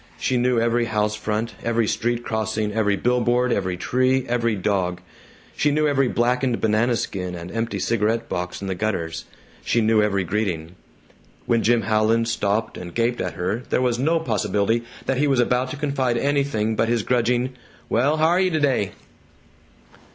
She 0.17 0.35
knew 0.35 0.59
every 0.59 0.85
house 0.85 1.15
front, 1.15 1.53
every 1.63 1.85
street 1.87 2.23
crossing, 2.25 2.73
every 2.73 2.95
billboard, 2.95 3.51
every 3.51 3.77
tree, 3.77 4.25
every 4.27 4.55
dog. 4.55 4.99
She 5.55 5.69
knew 5.69 5.87
every 5.87 6.07
blackened 6.07 6.59
banana 6.59 6.95
skin 6.95 7.35
and 7.35 7.51
empty 7.51 7.77
cigarette 7.77 8.27
box 8.27 8.63
in 8.63 8.67
the 8.67 8.73
gutters. 8.73 9.25
She 9.63 9.79
knew 9.79 10.01
every 10.01 10.23
greeting. 10.23 10.75
When 11.45 11.61
Jim 11.61 11.83
Howland 11.83 12.27
stopped 12.29 12.79
and 12.79 12.95
gaped 12.95 13.21
at 13.21 13.33
her 13.35 13.61
there 13.69 13.79
was 13.79 13.99
no 13.99 14.19
possibility 14.19 14.83
that 15.05 15.17
he 15.19 15.27
was 15.27 15.39
about 15.39 15.69
to 15.69 15.77
confide 15.77 16.17
anything 16.17 16.75
but 16.75 16.89
his 16.89 17.03
grudging, 17.03 17.55
"Well, 17.87 18.17
haryuh 18.17 18.49
t'day?" 18.49 18.93